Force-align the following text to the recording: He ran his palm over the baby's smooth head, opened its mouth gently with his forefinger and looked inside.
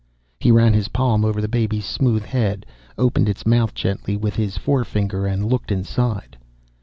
He 0.39 0.49
ran 0.49 0.73
his 0.73 0.87
palm 0.87 1.23
over 1.23 1.39
the 1.41 1.47
baby's 1.47 1.85
smooth 1.85 2.23
head, 2.25 2.65
opened 2.97 3.29
its 3.29 3.45
mouth 3.45 3.75
gently 3.75 4.17
with 4.17 4.35
his 4.35 4.57
forefinger 4.57 5.27
and 5.27 5.45
looked 5.45 5.71
inside. 5.71 6.37